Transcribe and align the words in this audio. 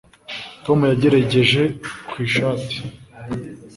Tom 0.65 0.79
yagerageje 0.91 1.61
ku 2.09 2.15
ishati 2.27 2.77